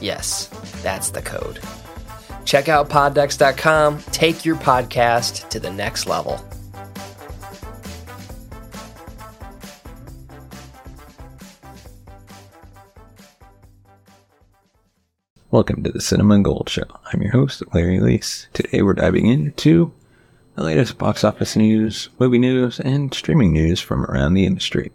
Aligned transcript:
Yes, 0.00 0.46
that's 0.82 1.10
the 1.10 1.22
code. 1.22 1.60
Check 2.44 2.68
out 2.68 2.88
poddex.com. 2.88 3.98
Take 4.12 4.44
your 4.44 4.56
podcast 4.56 5.48
to 5.50 5.60
the 5.60 5.70
next 5.70 6.06
level. 6.06 6.42
Welcome 15.50 15.82
to 15.82 15.90
the 15.90 16.00
Cinema 16.00 16.40
Gold 16.40 16.68
Show. 16.68 16.84
I'm 17.12 17.22
your 17.22 17.32
host, 17.32 17.62
Larry 17.72 17.98
Leese. 17.98 18.48
Today 18.52 18.82
we're 18.82 18.92
diving 18.92 19.26
into 19.26 19.92
the 20.56 20.62
latest 20.62 20.98
box 20.98 21.24
office 21.24 21.56
news, 21.56 22.10
movie 22.18 22.38
news, 22.38 22.78
and 22.78 23.12
streaming 23.14 23.52
news 23.52 23.80
from 23.80 24.04
around 24.04 24.34
the 24.34 24.44
industry. 24.44 24.92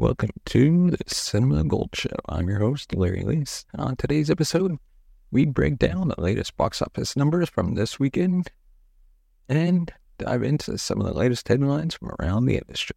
Welcome 0.00 0.30
to 0.44 0.92
the 0.92 0.98
Cinema 1.08 1.64
Gold 1.64 1.90
Show. 1.92 2.14
I'm 2.28 2.48
your 2.48 2.60
host, 2.60 2.94
Larry 2.94 3.24
Leese. 3.24 3.64
On 3.76 3.96
today's 3.96 4.30
episode, 4.30 4.78
we 5.32 5.44
break 5.44 5.76
down 5.76 6.06
the 6.06 6.20
latest 6.20 6.56
box 6.56 6.80
office 6.80 7.16
numbers 7.16 7.48
from 7.48 7.74
this 7.74 7.98
weekend 7.98 8.52
and 9.48 9.92
dive 10.16 10.44
into 10.44 10.78
some 10.78 11.00
of 11.00 11.06
the 11.08 11.18
latest 11.18 11.48
headlines 11.48 11.94
from 11.94 12.12
around 12.20 12.46
the 12.46 12.54
industry. 12.58 12.94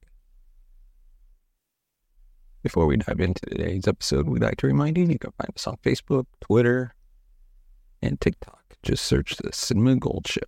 Before 2.61 2.85
we 2.85 2.97
dive 2.97 3.19
into 3.19 3.47
today's 3.47 3.88
episode, 3.88 4.29
we'd 4.29 4.44
like 4.44 4.57
to 4.57 4.67
remind 4.67 4.95
you 4.95 5.05
you 5.05 5.17
can 5.17 5.31
find 5.31 5.55
us 5.55 5.66
on 5.66 5.77
Facebook, 5.77 6.27
Twitter, 6.39 6.94
and 8.03 8.22
TikTok. 8.22 8.77
Just 8.83 9.05
search 9.05 9.38
the 9.38 9.52
Cinema 9.52 9.95
Gold 9.95 10.27
Show. 10.27 10.41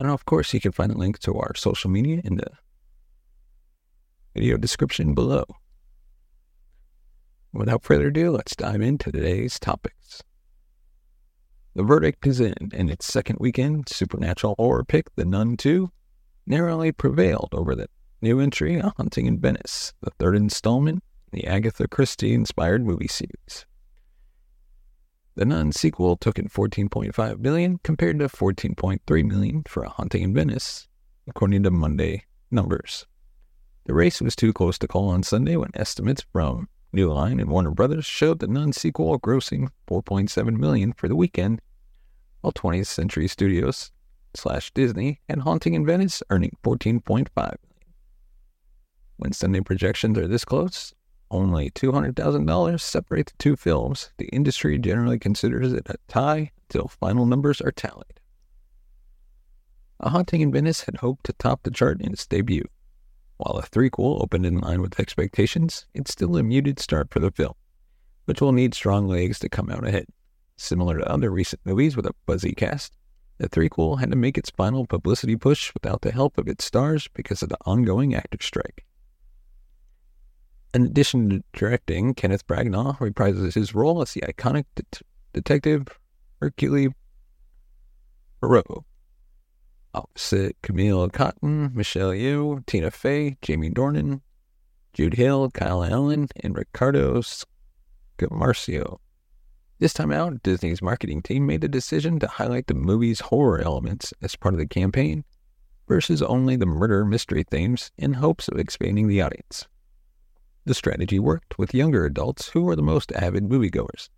And 0.00 0.10
of 0.10 0.24
course, 0.24 0.52
you 0.52 0.60
can 0.60 0.72
find 0.72 0.90
a 0.90 0.98
link 0.98 1.20
to 1.20 1.36
our 1.36 1.54
social 1.54 1.90
media 1.90 2.22
in 2.24 2.38
the 2.38 2.48
video 4.34 4.56
description 4.56 5.14
below. 5.14 5.44
Without 7.52 7.82
further 7.82 8.08
ado, 8.08 8.30
let's 8.30 8.54
dive 8.54 8.80
into 8.80 9.10
today's 9.10 9.58
topics. 9.58 10.22
The 11.74 11.82
verdict 11.82 12.26
is 12.26 12.40
in. 12.40 12.70
In 12.72 12.88
its 12.88 13.06
second 13.06 13.38
weekend, 13.40 13.88
supernatural 13.88 14.54
horror 14.58 14.84
pick 14.84 15.14
The 15.14 15.24
Nun 15.24 15.56
2 15.56 15.90
narrowly 16.46 16.92
prevailed 16.92 17.50
over 17.52 17.74
the 17.74 17.88
new 18.22 18.40
entry, 18.40 18.76
A 18.76 18.92
Haunting 18.96 19.26
in 19.26 19.40
Venice, 19.40 19.92
the 20.00 20.10
third 20.18 20.36
installment 20.36 21.02
in 21.32 21.40
the 21.40 21.46
Agatha 21.46 21.88
Christie 21.88 22.34
inspired 22.34 22.84
movie 22.84 23.08
series. 23.08 23.66
The 25.36 25.44
Nun 25.44 25.72
sequel 25.72 26.16
took 26.16 26.38
in 26.38 26.48
14.5 26.48 27.38
million 27.38 27.78
compared 27.82 28.18
to 28.18 28.28
14.3 28.28 29.24
million 29.24 29.62
for 29.66 29.84
A 29.84 29.88
Haunting 29.88 30.22
in 30.22 30.34
Venice, 30.34 30.88
according 31.28 31.62
to 31.62 31.70
Monday 31.70 32.24
numbers. 32.50 33.06
The 33.90 33.94
race 33.94 34.22
was 34.22 34.36
too 34.36 34.52
close 34.52 34.78
to 34.78 34.86
call 34.86 35.08
on 35.08 35.24
Sunday 35.24 35.56
when 35.56 35.72
estimates 35.74 36.24
from 36.32 36.68
New 36.92 37.12
Line 37.12 37.40
and 37.40 37.50
Warner 37.50 37.72
Brothers 37.72 38.06
showed 38.06 38.38
the 38.38 38.46
Nun 38.46 38.72
sequel 38.72 39.18
grossing 39.18 39.70
4.7 39.88 40.56
million 40.56 40.92
for 40.92 41.08
the 41.08 41.16
weekend, 41.16 41.60
while 42.40 42.52
20th 42.52 42.86
Century 42.86 43.26
Studios 43.26 43.90
slash 44.32 44.70
Disney 44.74 45.20
and 45.28 45.42
Haunting 45.42 45.74
in 45.74 45.84
Venice 45.84 46.22
earning 46.30 46.56
14.5 46.62 47.00
million. 47.36 47.58
When 49.16 49.32
Sunday 49.32 49.60
projections 49.60 50.16
are 50.18 50.28
this 50.28 50.44
close, 50.44 50.94
only 51.28 51.70
$200,000 51.70 52.80
separate 52.80 53.26
the 53.26 53.32
two 53.38 53.56
films. 53.56 54.12
The 54.18 54.28
industry 54.28 54.78
generally 54.78 55.18
considers 55.18 55.72
it 55.72 55.88
a 55.90 55.96
tie 56.06 56.52
until 56.68 56.86
final 56.86 57.26
numbers 57.26 57.60
are 57.60 57.72
tallied. 57.72 58.20
A 59.98 60.10
Haunting 60.10 60.42
in 60.42 60.52
Venice 60.52 60.82
had 60.82 60.98
hoped 60.98 61.26
to 61.26 61.32
top 61.32 61.64
the 61.64 61.72
chart 61.72 62.00
in 62.00 62.12
its 62.12 62.24
debut. 62.24 62.68
While 63.42 63.56
a 63.56 63.62
threequel 63.62 64.22
opened 64.22 64.44
in 64.44 64.58
line 64.58 64.82
with 64.82 65.00
expectations, 65.00 65.86
it's 65.94 66.12
still 66.12 66.36
a 66.36 66.42
muted 66.42 66.78
start 66.78 67.08
for 67.10 67.20
the 67.20 67.30
film, 67.30 67.54
which 68.26 68.42
will 68.42 68.52
need 68.52 68.74
strong 68.74 69.08
legs 69.08 69.38
to 69.38 69.48
come 69.48 69.70
out 69.70 69.86
ahead. 69.86 70.04
Similar 70.58 70.98
to 70.98 71.10
other 71.10 71.30
recent 71.30 71.62
movies 71.64 71.96
with 71.96 72.04
a 72.04 72.14
buzzy 72.26 72.52
cast, 72.52 72.92
the 73.38 73.48
threequel 73.48 73.98
had 73.98 74.10
to 74.10 74.16
make 74.16 74.36
its 74.36 74.50
final 74.50 74.86
publicity 74.86 75.36
push 75.36 75.72
without 75.72 76.02
the 76.02 76.12
help 76.12 76.36
of 76.36 76.48
its 76.48 76.66
stars 76.66 77.08
because 77.14 77.42
of 77.42 77.48
the 77.48 77.56
ongoing 77.64 78.14
actor 78.14 78.36
strike. 78.42 78.84
In 80.74 80.84
addition 80.84 81.30
to 81.30 81.42
directing, 81.54 82.12
Kenneth 82.12 82.46
Branagh 82.46 82.98
reprises 82.98 83.54
his 83.54 83.74
role 83.74 84.02
as 84.02 84.12
the 84.12 84.20
iconic 84.20 84.66
det- 84.74 85.00
detective 85.32 85.86
Hercule 86.42 86.92
Poirot. 88.42 88.84
Opposite 89.92 90.56
Camille 90.62 91.08
Cottin, 91.08 91.74
Michelle 91.74 92.10
Yeoh, 92.10 92.64
Tina 92.66 92.90
Fey, 92.90 93.36
Jamie 93.42 93.70
Dornan, 93.70 94.20
Jude 94.92 95.14
Hill, 95.14 95.50
Kyle 95.50 95.84
Allen, 95.84 96.28
and 96.42 96.56
Riccardo 96.56 97.22
Scamarcio. 98.18 98.98
This 99.80 99.92
time 99.92 100.12
out, 100.12 100.42
Disney's 100.42 100.82
marketing 100.82 101.22
team 101.22 101.46
made 101.46 101.62
the 101.62 101.68
decision 101.68 102.18
to 102.18 102.26
highlight 102.26 102.66
the 102.66 102.74
movie's 102.74 103.20
horror 103.20 103.60
elements 103.60 104.12
as 104.20 104.36
part 104.36 104.54
of 104.54 104.58
the 104.60 104.66
campaign 104.66 105.24
versus 105.88 106.22
only 106.22 106.54
the 106.54 106.66
murder 106.66 107.04
mystery 107.04 107.42
themes 107.42 107.90
in 107.96 108.14
hopes 108.14 108.46
of 108.46 108.58
expanding 108.58 109.08
the 109.08 109.20
audience. 109.22 109.66
The 110.66 110.74
strategy 110.74 111.18
worked 111.18 111.58
with 111.58 111.74
younger 111.74 112.04
adults 112.04 112.50
who 112.50 112.62
were 112.62 112.76
the 112.76 112.82
most 112.82 113.10
avid 113.12 113.48
moviegoers, 113.48 114.08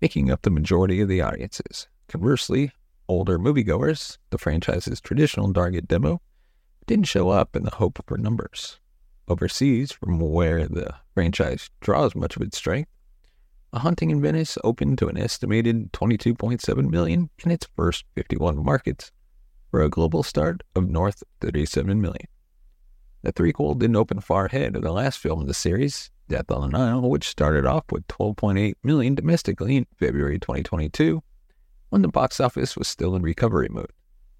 making 0.00 0.30
up 0.30 0.42
the 0.42 0.50
majority 0.50 1.00
of 1.00 1.08
the 1.08 1.22
audiences. 1.22 1.88
Conversely, 2.08 2.70
older 3.08 3.38
moviegoers, 3.38 4.18
the 4.30 4.38
franchise's 4.38 5.00
traditional 5.00 5.52
target 5.52 5.88
demo, 5.88 6.20
didn't 6.86 7.06
show 7.06 7.30
up 7.30 7.56
in 7.56 7.64
the 7.64 7.76
hope 7.76 7.98
for 8.06 8.16
numbers. 8.16 8.78
Overseas, 9.28 9.92
from 9.92 10.20
where 10.20 10.68
the 10.68 10.94
franchise 11.14 11.70
draws 11.80 12.14
much 12.14 12.36
of 12.36 12.42
its 12.42 12.56
strength, 12.56 12.90
A 13.72 13.80
Haunting 13.80 14.10
in 14.10 14.22
Venice 14.22 14.56
opened 14.62 14.98
to 14.98 15.08
an 15.08 15.18
estimated 15.18 15.92
22.7 15.92 16.90
million 16.90 17.30
in 17.44 17.50
its 17.50 17.66
first 17.76 18.04
51 18.14 18.64
markets, 18.64 19.10
for 19.70 19.82
a 19.82 19.90
global 19.90 20.22
start 20.22 20.62
of 20.74 20.88
north 20.88 21.22
37 21.40 22.00
million. 22.00 22.28
The 23.22 23.32
threequel 23.32 23.78
didn't 23.78 23.96
open 23.96 24.20
far 24.20 24.46
ahead 24.46 24.76
of 24.76 24.82
the 24.82 24.92
last 24.92 25.18
film 25.18 25.40
in 25.40 25.48
the 25.48 25.54
series, 25.54 26.10
Death 26.28 26.50
on 26.50 26.60
the 26.60 26.78
Nile, 26.78 27.08
which 27.08 27.28
started 27.28 27.66
off 27.66 27.84
with 27.90 28.06
12.8 28.06 28.74
million 28.82 29.14
domestically 29.14 29.76
in 29.76 29.86
February 29.98 30.38
2022, 30.38 31.22
when 31.90 32.02
the 32.02 32.08
box 32.08 32.40
office 32.40 32.76
was 32.76 32.88
still 32.88 33.14
in 33.14 33.22
recovery 33.22 33.68
mode. 33.70 33.92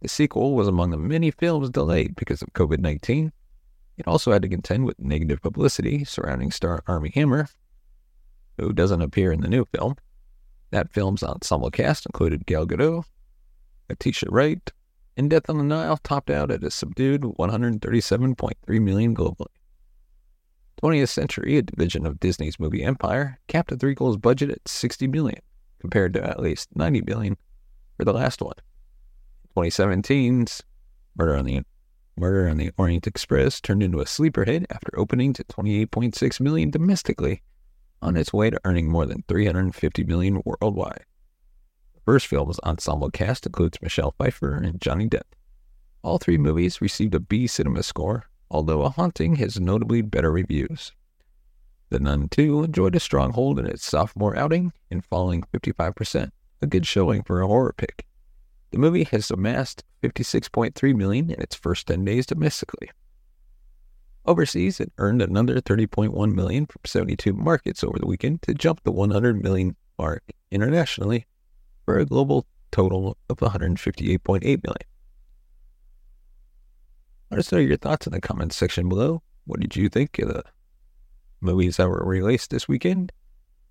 The 0.03 0.09
sequel 0.09 0.55
was 0.55 0.69
among 0.69 0.91
the 0.91 0.97
many 0.97 1.31
films 1.31 1.71
delayed 1.71 2.17
because 2.17 2.43
of 2.43 2.53
COVID 2.53 2.79
19. 2.79 3.33
It 3.97 4.07
also 4.07 4.33
had 4.33 4.43
to 4.43 4.49
contend 4.49 4.85
with 4.85 4.99
negative 4.99 5.41
publicity 5.41 6.05
surrounding 6.05 6.51
star 6.51 6.83
Armie 6.87 7.13
Hammer, 7.15 7.49
who 8.59 8.73
doesn't 8.73 9.03
appear 9.03 9.33
in 9.33 9.41
the 9.41 9.49
new 9.49 9.65
film. 9.65 9.97
That 10.71 10.93
film's 10.93 11.23
ensemble 11.23 11.71
cast 11.71 12.07
included 12.07 12.47
Gal 12.47 12.67
Gadot, 12.67 13.05
Letitia 13.89 14.29
Wright, 14.31 14.73
and 15.17 15.31
Death 15.31 15.49
on 15.49 15.57
the 15.59 15.65
Nile 15.65 15.97
topped 15.99 16.31
out 16.31 16.51
at 16.51 16.65
a 16.65 16.71
subdued 16.71 17.23
137.3 17.23 18.83
million 18.83 19.15
globally. 19.15 19.47
20th 20.83 21.09
Century, 21.09 21.57
a 21.57 21.63
division 21.63 22.05
of 22.05 22.21
Disney's 22.21 22.61
movie 22.61 22.83
empire, 22.83 23.39
capped 23.49 23.71
the 23.71 23.77
threequel's 23.77 24.19
budget 24.19 24.51
at 24.51 24.69
60 24.69 25.07
million, 25.07 25.41
compared 25.87 26.13
to 26.13 26.25
at 26.25 26.41
least 26.41 26.69
90 26.75 27.03
million 27.03 27.37
for 27.97 28.05
the 28.05 28.13
last 28.13 28.43
one. 28.43 28.57
2017's 29.57 30.65
Murder 31.17 31.37
on 31.37 31.45
the 31.45 31.63
Murder 32.17 32.49
on 32.49 32.57
the 32.57 32.73
Orient 32.77 33.07
Express 33.07 33.61
turned 33.61 33.85
into 33.85 34.01
a 34.01 34.07
sleeper 34.07 34.45
hit 34.45 34.67
after 34.69 34.91
opening 34.99 35.33
to 35.35 35.45
28.6 35.45 36.41
million 36.41 36.73
domestically 36.73 37.41
on 38.03 38.17
its 38.17 38.33
way 38.33 38.51
to 38.51 38.61
earning 38.65 38.91
more 38.91 39.07
than 39.07 39.23
350 39.29 40.03
million 40.03 40.43
worldwide. 40.45 41.05
The 41.95 42.01
first 42.05 42.27
film's 42.27 42.59
ensemble 42.65 43.11
cast 43.11 43.47
includes 43.47 43.81
Michelle 43.81 44.15
Pfeiffer 44.19 44.57
and 44.57 44.81
Johnny 44.81 45.09
Depp. 45.09 45.31
All 46.03 46.19
three 46.19 46.39
movies 46.39 46.81
received 46.81 47.15
a 47.15 47.21
B 47.21 47.47
cinema 47.47 47.85
score, 47.85 48.25
although 48.51 48.83
A 48.83 48.91
Haunting 48.91 49.37
has 49.37 49.61
notably 49.61 50.03
better 50.03 50.33
reviews. 50.33 50.93
The 51.89 52.01
Nun 52.01 52.29
2 52.29 52.65
enjoyed 52.65 52.97
a 52.97 53.01
strong 53.01 53.33
hold 53.33 53.59
in 53.59 53.67
its 53.67 53.85
sophomore 53.85 54.37
outing 54.37 54.73
and 54.91 55.05
falling 55.05 55.45
55%, 55.55 56.31
a 56.61 56.67
good 56.67 56.87
showing 56.87 57.23
for 57.23 57.41
a 57.41 57.47
horror 57.47 57.75
pick. 57.77 58.07
The 58.73 58.79
movie 58.79 59.05
has 59.05 59.31
amassed 59.31 59.85
56.3 60.03 60.97
million 60.97 61.31
in 61.31 61.41
its 61.41 61.55
first 61.55 61.87
10 61.87 62.05
days 62.05 62.27
domestically. 62.27 62.91
Overseas, 64.25 64.81
it 64.81 64.93
earned 64.99 65.23
another 65.23 65.61
30.1 65.61 66.35
million 66.35 66.67
from 66.67 66.81
72 66.85 67.33
markets 67.33 67.85
over 67.85 67.99
the 67.99 68.07
weekend 68.07 68.43
to 68.43 68.55
jump 68.55 68.83
the 68.83 68.91
100 68.91 69.41
million 69.41 69.77
mark 69.97 70.25
internationally 70.51 71.27
for 71.85 71.99
a 71.99 72.05
global 72.05 72.47
total 72.73 73.17
of 73.31 73.37
158.8 73.39 74.43
million. 74.43 74.61
Let 77.31 77.39
us 77.39 77.53
know 77.53 77.59
your 77.59 77.77
thoughts 77.77 78.07
in 78.07 78.13
the 78.13 78.21
comments 78.21 78.57
section 78.57 78.89
below. 78.89 79.23
What 79.45 79.61
did 79.61 79.77
you 79.77 79.89
think 79.89 80.19
of 80.19 80.29
the 80.29 80.45
movies 81.41 81.77
that 81.77 81.89
were 81.89 82.05
released 82.05 82.51
this 82.51 82.69
weekend? 82.69 83.13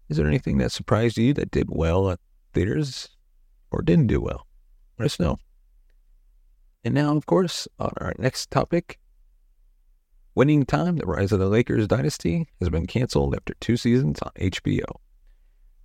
Is 0.09 0.17
there 0.17 0.27
anything 0.27 0.57
that 0.59 0.71
surprised 0.71 1.17
you 1.17 1.33
that 1.33 1.51
did 1.51 1.67
well 1.69 2.11
at 2.11 2.19
theaters 2.53 3.09
or 3.71 3.81
didn't 3.81 4.07
do 4.07 4.21
well? 4.21 4.47
Let 4.99 5.05
us 5.05 5.19
know. 5.19 5.37
And 6.83 6.93
now, 6.93 7.15
of 7.17 7.25
course, 7.25 7.67
on 7.79 7.91
our 7.97 8.13
next 8.19 8.51
topic, 8.51 8.99
Winning 10.35 10.65
Time, 10.65 10.97
The 10.97 11.05
Rise 11.05 11.31
of 11.31 11.39
the 11.39 11.47
Lakers 11.47 11.87
Dynasty, 11.87 12.47
has 12.59 12.69
been 12.69 12.85
canceled 12.85 13.35
after 13.35 13.53
two 13.59 13.77
seasons 13.77 14.19
on 14.21 14.31
HBO. 14.37 14.85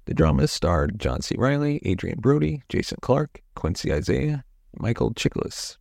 The 0.04 0.14
drama 0.14 0.48
starred 0.48 0.98
John 0.98 1.22
C. 1.22 1.36
Reilly, 1.38 1.80
Adrien 1.86 2.18
Brody, 2.20 2.62
Jason 2.68 2.98
Clarke, 3.00 3.42
Quincy 3.54 3.92
Isaiah, 3.92 4.44
Michael 4.76 5.14
Chiklis. 5.14 5.78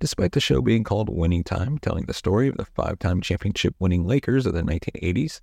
Despite 0.00 0.32
the 0.32 0.40
show 0.40 0.62
being 0.62 0.82
called 0.82 1.10
Winning 1.10 1.44
Time, 1.44 1.76
telling 1.76 2.06
the 2.06 2.14
story 2.14 2.48
of 2.48 2.56
the 2.56 2.64
five 2.64 2.98
time 2.98 3.20
championship 3.20 3.74
winning 3.78 4.06
Lakers 4.06 4.46
of 4.46 4.54
the 4.54 4.62
1980s, 4.62 5.42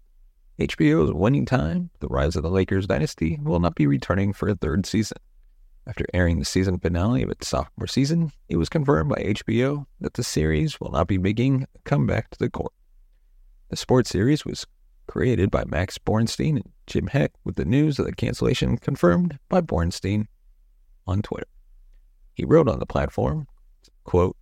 HBO's 0.59 1.13
Winning 1.13 1.45
Time, 1.45 1.91
The 1.99 2.07
Rise 2.07 2.35
of 2.35 2.41
the 2.41 2.49
Lakers 2.49 2.87
Dynasty, 2.87 3.37
will 3.39 3.59
not 3.59 3.75
be 3.75 3.85
returning 3.85 4.33
for 4.33 4.49
a 4.49 4.55
third 4.55 4.87
season. 4.87 5.19
After 5.85 6.05
airing 6.11 6.39
the 6.39 6.45
season 6.45 6.79
finale 6.79 7.21
of 7.21 7.29
its 7.29 7.47
sophomore 7.47 7.85
season, 7.85 8.31
it 8.49 8.57
was 8.57 8.67
confirmed 8.67 9.11
by 9.11 9.21
HBO 9.21 9.85
that 10.01 10.15
the 10.15 10.23
series 10.23 10.81
will 10.81 10.89
not 10.89 11.07
be 11.07 11.19
making 11.19 11.67
a 11.75 11.79
comeback 11.85 12.31
to 12.31 12.39
the 12.39 12.49
court. 12.49 12.73
The 13.69 13.77
sports 13.77 14.09
series 14.09 14.43
was 14.43 14.65
created 15.05 15.51
by 15.51 15.65
Max 15.65 15.99
Borenstein 15.99 16.55
and 16.55 16.71
Jim 16.87 17.05
Hecht, 17.05 17.35
with 17.43 17.57
the 17.57 17.63
news 17.63 17.99
of 17.99 18.07
the 18.07 18.11
cancellation 18.11 18.77
confirmed 18.77 19.37
by 19.49 19.61
Borenstein 19.61 20.25
on 21.05 21.21
Twitter. 21.21 21.45
He 22.33 22.43
wrote 22.43 22.67
on 22.67 22.79
the 22.79 22.87
platform, 22.87 23.45
quote, 24.03 24.35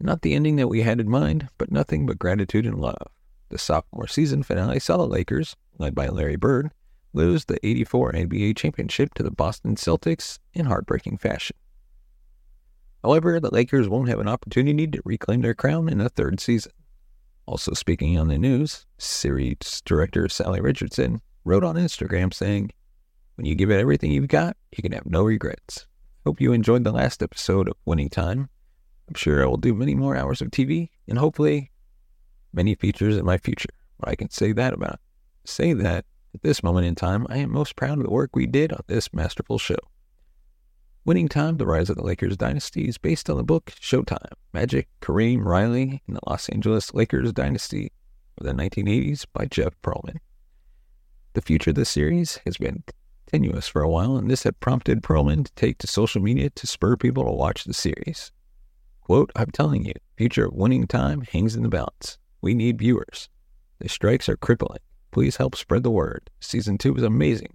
Not 0.00 0.22
the 0.22 0.34
ending 0.34 0.56
that 0.56 0.68
we 0.68 0.82
had 0.82 1.00
in 1.00 1.08
mind, 1.08 1.48
but 1.58 1.70
nothing 1.70 2.06
but 2.06 2.18
gratitude 2.18 2.66
and 2.66 2.78
love. 2.78 3.08
The 3.48 3.58
sophomore 3.58 4.08
season 4.08 4.42
finale 4.42 4.80
saw 4.80 4.96
the 4.96 5.06
Lakers, 5.06 5.56
led 5.78 5.94
by 5.94 6.08
Larry 6.08 6.36
Bird, 6.36 6.72
lose 7.12 7.44
the 7.44 7.64
84 7.64 8.12
NBA 8.12 8.56
championship 8.56 9.14
to 9.14 9.22
the 9.22 9.30
Boston 9.30 9.76
Celtics 9.76 10.38
in 10.52 10.66
heartbreaking 10.66 11.18
fashion. 11.18 11.56
However, 13.02 13.38
the 13.38 13.52
Lakers 13.52 13.88
won't 13.88 14.08
have 14.08 14.18
an 14.18 14.28
opportunity 14.28 14.86
to 14.86 15.02
reclaim 15.04 15.42
their 15.42 15.54
crown 15.54 15.88
in 15.88 16.00
a 16.00 16.08
third 16.08 16.40
season. 16.40 16.72
Also 17.46 17.74
speaking 17.74 18.18
on 18.18 18.28
the 18.28 18.38
news, 18.38 18.86
series 18.98 19.82
director 19.84 20.24
Salli 20.24 20.62
Richardson 20.62 21.20
wrote 21.44 21.62
on 21.62 21.76
Instagram 21.76 22.32
saying, 22.32 22.70
When 23.36 23.44
you 23.44 23.54
give 23.54 23.70
it 23.70 23.78
everything 23.78 24.10
you've 24.10 24.28
got, 24.28 24.56
you 24.74 24.82
can 24.82 24.92
have 24.92 25.06
no 25.06 25.22
regrets. 25.22 25.86
Hope 26.24 26.40
you 26.40 26.52
enjoyed 26.52 26.84
the 26.84 26.92
last 26.92 27.22
episode 27.22 27.68
of 27.68 27.76
Winning 27.84 28.08
Time. 28.08 28.48
I'm 29.08 29.14
sure 29.14 29.42
I 29.42 29.46
will 29.46 29.56
do 29.56 29.74
many 29.74 29.94
more 29.94 30.16
hours 30.16 30.40
of 30.40 30.50
TV 30.50 30.88
and 31.08 31.18
hopefully 31.18 31.70
many 32.52 32.74
features 32.74 33.16
in 33.16 33.24
my 33.24 33.38
future. 33.38 33.70
But 33.98 34.08
I 34.08 34.16
can 34.16 34.30
say 34.30 34.52
that 34.52 34.72
about 34.72 35.00
say 35.44 35.72
that 35.74 36.04
at 36.34 36.42
this 36.42 36.62
moment 36.62 36.86
in 36.86 36.94
time, 36.94 37.26
I 37.28 37.38
am 37.38 37.50
most 37.50 37.76
proud 37.76 37.98
of 37.98 38.04
the 38.04 38.10
work 38.10 38.34
we 38.34 38.46
did 38.46 38.72
on 38.72 38.80
this 38.86 39.12
masterful 39.12 39.58
show. 39.58 39.76
Winning 41.04 41.28
Time, 41.28 41.58
The 41.58 41.66
Rise 41.66 41.90
of 41.90 41.96
the 41.96 42.02
Lakers 42.02 42.36
Dynasty 42.36 42.88
is 42.88 42.96
based 42.96 43.28
on 43.28 43.36
the 43.36 43.44
book 43.44 43.66
Showtime, 43.78 44.32
Magic, 44.54 44.88
Kareem, 45.02 45.44
Riley, 45.44 46.02
and 46.06 46.16
the 46.16 46.20
Los 46.26 46.48
Angeles 46.48 46.94
Lakers 46.94 47.32
Dynasty 47.32 47.92
of 48.38 48.46
the 48.46 48.54
1980s 48.54 49.26
by 49.32 49.44
Jeff 49.44 49.74
Pearlman. 49.82 50.18
The 51.34 51.42
future 51.42 51.70
of 51.70 51.76
the 51.76 51.84
series 51.84 52.40
has 52.46 52.56
been 52.56 52.84
tenuous 53.30 53.68
for 53.68 53.82
a 53.82 53.88
while, 53.88 54.16
and 54.16 54.30
this 54.30 54.44
had 54.44 54.58
prompted 54.60 55.02
Pearlman 55.02 55.44
to 55.44 55.52
take 55.54 55.78
to 55.78 55.86
social 55.86 56.22
media 56.22 56.50
to 56.50 56.66
spur 56.66 56.96
people 56.96 57.24
to 57.24 57.32
watch 57.32 57.64
the 57.64 57.74
series. 57.74 58.32
Quote, 59.04 59.30
I'm 59.36 59.50
telling 59.50 59.84
you, 59.84 59.92
future 60.16 60.48
winning 60.48 60.86
time 60.86 61.20
hangs 61.20 61.54
in 61.54 61.62
the 61.62 61.68
balance. 61.68 62.16
We 62.40 62.54
need 62.54 62.78
viewers. 62.78 63.28
The 63.78 63.88
strikes 63.88 64.30
are 64.30 64.36
crippling. 64.36 64.80
Please 65.10 65.36
help 65.36 65.56
spread 65.56 65.82
the 65.82 65.90
word. 65.90 66.30
Season 66.40 66.78
2 66.78 66.96
is 66.96 67.02
amazing. 67.02 67.54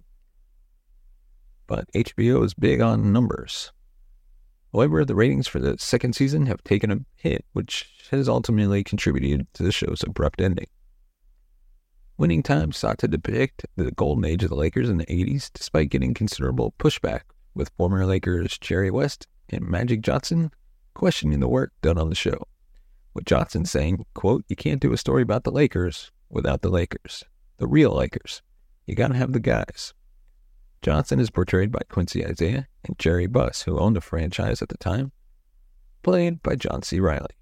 But 1.66 1.90
HBO 1.92 2.44
is 2.44 2.54
big 2.54 2.80
on 2.80 3.12
numbers. 3.12 3.72
However, 4.72 5.04
the 5.04 5.16
ratings 5.16 5.48
for 5.48 5.58
the 5.58 5.76
second 5.78 6.14
season 6.14 6.46
have 6.46 6.62
taken 6.62 6.92
a 6.92 7.00
hit, 7.16 7.44
which 7.52 8.06
has 8.12 8.28
ultimately 8.28 8.84
contributed 8.84 9.48
to 9.54 9.64
the 9.64 9.72
show's 9.72 10.04
abrupt 10.04 10.40
ending. 10.40 10.68
Winning 12.16 12.44
Time 12.44 12.70
sought 12.70 12.98
to 12.98 13.08
depict 13.08 13.66
the 13.74 13.90
golden 13.90 14.24
age 14.24 14.44
of 14.44 14.50
the 14.50 14.54
Lakers 14.54 14.88
in 14.88 14.98
the 14.98 15.06
80s, 15.06 15.50
despite 15.52 15.90
getting 15.90 16.14
considerable 16.14 16.74
pushback, 16.78 17.22
with 17.54 17.72
former 17.76 18.06
Lakers 18.06 18.56
Jerry 18.58 18.90
West 18.92 19.26
and 19.48 19.66
Magic 19.66 20.00
Johnson 20.02 20.52
questioning 21.00 21.40
the 21.40 21.48
work 21.48 21.72
done 21.80 21.96
on 21.96 22.10
the 22.10 22.14
show 22.14 22.46
with 23.14 23.24
Johnson 23.24 23.64
saying, 23.64 24.04
quote, 24.12 24.44
you 24.48 24.54
can't 24.54 24.82
do 24.82 24.92
a 24.92 24.98
story 24.98 25.22
about 25.22 25.44
the 25.44 25.50
Lakers 25.50 26.12
without 26.28 26.60
the 26.60 26.68
Lakers, 26.68 27.24
the 27.56 27.66
real 27.66 27.92
Lakers. 27.92 28.42
You 28.84 28.94
got 28.94 29.08
to 29.08 29.14
have 29.14 29.32
the 29.32 29.40
guys. 29.40 29.94
Johnson 30.82 31.18
is 31.18 31.30
portrayed 31.30 31.72
by 31.72 31.80
Quincy 31.88 32.22
Isaiah 32.22 32.68
and 32.84 32.98
Jerry 32.98 33.26
Buss, 33.26 33.62
who 33.62 33.78
owned 33.78 33.96
the 33.96 34.02
franchise 34.02 34.60
at 34.60 34.68
the 34.68 34.76
time, 34.76 35.10
played 36.02 36.42
by 36.42 36.54
John 36.54 36.82
C. 36.82 37.00
Reilly. 37.00 37.34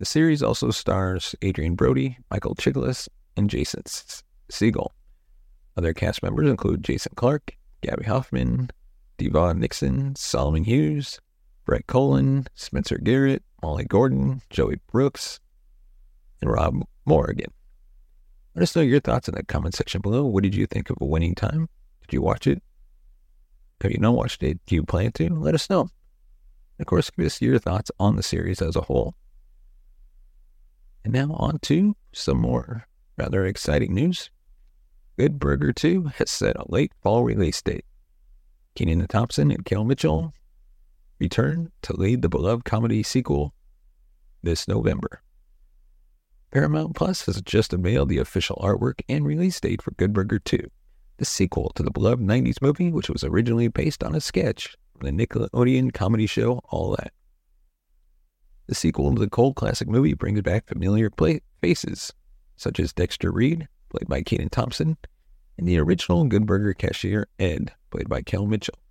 The 0.00 0.04
series 0.04 0.42
also 0.42 0.72
stars 0.72 1.36
Adrien 1.44 1.76
Brody, 1.76 2.18
Michael 2.32 2.56
Chiklis, 2.56 3.08
and 3.36 3.48
Jason 3.48 3.84
Segel. 4.50 4.88
Other 5.76 5.94
cast 5.94 6.24
members 6.24 6.50
include 6.50 6.82
Jason 6.82 7.12
Clarke, 7.14 7.56
Gaby 7.80 8.06
Hoffmann, 8.06 8.70
DeVaughn 9.18 9.60
Nixon, 9.60 10.16
Solomon 10.16 10.64
Hughes, 10.64 11.20
Brett 11.64 11.86
Cullen, 11.86 12.46
Spencer 12.54 12.98
Garrett, 12.98 13.42
Molly 13.62 13.84
Gordon, 13.84 14.42
Joey 14.50 14.76
Brooks, 14.90 15.40
and 16.40 16.50
Rob 16.50 16.82
Morgan. 17.04 17.52
Let 18.54 18.62
us 18.62 18.76
know 18.76 18.82
your 18.82 19.00
thoughts 19.00 19.28
in 19.28 19.34
the 19.34 19.44
comment 19.44 19.74
section 19.74 20.00
below. 20.00 20.24
What 20.24 20.42
did 20.42 20.54
you 20.54 20.66
think 20.66 20.90
of 20.90 20.96
A 21.00 21.04
Winning 21.04 21.34
Time? 21.34 21.68
Did 22.02 22.12
you 22.12 22.20
watch 22.20 22.46
it? 22.46 22.62
Have 23.80 23.92
you 23.92 23.98
not 23.98 24.14
watched 24.14 24.42
it? 24.42 24.60
Do 24.66 24.74
you 24.74 24.84
plan 24.84 25.12
to? 25.12 25.28
Let 25.30 25.54
us 25.54 25.70
know. 25.70 25.88
of 26.78 26.86
course, 26.86 27.10
give 27.10 27.26
us 27.26 27.40
your 27.40 27.58
thoughts 27.58 27.90
on 27.98 28.16
the 28.16 28.22
series 28.22 28.60
as 28.60 28.76
a 28.76 28.82
whole. 28.82 29.14
And 31.04 31.12
now 31.12 31.32
on 31.32 31.58
to 31.60 31.96
some 32.12 32.40
more 32.40 32.86
rather 33.16 33.46
exciting 33.46 33.94
news. 33.94 34.30
Good 35.18 35.38
Burger 35.38 35.72
2 35.72 36.04
has 36.16 36.30
set 36.30 36.56
a 36.56 36.64
late 36.68 36.92
fall 37.02 37.24
release 37.24 37.60
date. 37.62 37.84
Kenan 38.74 39.06
Thompson 39.06 39.50
and 39.50 39.64
Kel 39.64 39.84
Mitchell 39.84 40.32
return 41.22 41.70
to 41.82 41.94
lead 41.94 42.20
the 42.20 42.28
beloved 42.28 42.64
comedy 42.64 43.00
sequel 43.00 43.54
this 44.42 44.66
November. 44.66 45.22
Paramount 46.50 46.96
Plus 46.96 47.26
has 47.26 47.40
just 47.42 47.72
unveiled 47.72 48.08
the 48.08 48.18
official 48.18 48.56
artwork 48.60 49.02
and 49.08 49.24
release 49.24 49.60
date 49.60 49.80
for 49.80 49.92
Good 49.92 50.12
Burger 50.12 50.40
2, 50.40 50.58
the 51.18 51.24
sequel 51.24 51.70
to 51.76 51.84
the 51.84 51.92
beloved 51.92 52.20
90s 52.20 52.60
movie, 52.60 52.90
which 52.90 53.08
was 53.08 53.22
originally 53.22 53.68
based 53.68 54.02
on 54.02 54.16
a 54.16 54.20
sketch 54.20 54.76
from 54.98 55.16
the 55.16 55.26
Nickelodeon 55.26 55.94
comedy 55.94 56.26
show 56.26 56.60
All 56.70 56.96
That. 56.96 57.12
The 58.66 58.74
sequel 58.74 59.14
to 59.14 59.20
the 59.20 59.30
cold 59.30 59.54
classic 59.54 59.86
movie 59.86 60.14
brings 60.14 60.42
back 60.42 60.66
familiar 60.66 61.08
play- 61.08 61.42
faces, 61.60 62.12
such 62.56 62.80
as 62.80 62.92
Dexter 62.92 63.30
Reed, 63.30 63.68
played 63.90 64.08
by 64.08 64.22
Kenan 64.22 64.48
Thompson, 64.48 64.96
and 65.56 65.68
the 65.68 65.78
original 65.78 66.24
Good 66.24 66.46
Burger 66.46 66.74
cashier 66.74 67.28
Ed, 67.38 67.72
played 67.92 68.08
by 68.08 68.22
Kel 68.22 68.46
Mitchell 68.46 68.82